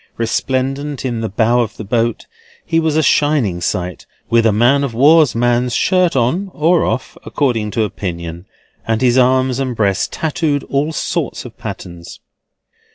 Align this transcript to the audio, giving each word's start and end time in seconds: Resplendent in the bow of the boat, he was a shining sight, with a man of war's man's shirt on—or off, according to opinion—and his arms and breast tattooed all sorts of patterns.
Resplendent 0.17 1.05
in 1.05 1.19
the 1.21 1.29
bow 1.29 1.59
of 1.61 1.77
the 1.77 1.83
boat, 1.83 2.25
he 2.65 2.79
was 2.79 2.95
a 2.97 3.03
shining 3.03 3.61
sight, 3.61 4.07
with 4.31 4.47
a 4.47 4.51
man 4.51 4.83
of 4.83 4.95
war's 4.95 5.35
man's 5.35 5.75
shirt 5.75 6.15
on—or 6.15 6.83
off, 6.83 7.15
according 7.23 7.69
to 7.69 7.83
opinion—and 7.83 9.01
his 9.03 9.19
arms 9.19 9.59
and 9.59 9.75
breast 9.75 10.11
tattooed 10.11 10.63
all 10.63 10.91
sorts 10.91 11.45
of 11.45 11.55
patterns. 11.55 12.19